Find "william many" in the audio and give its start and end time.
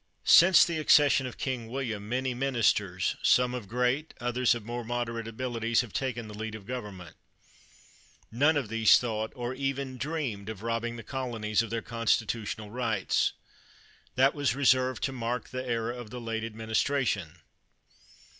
1.67-2.33